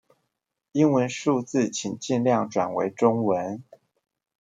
[0.71, 3.63] 英文數字請盡量轉為中文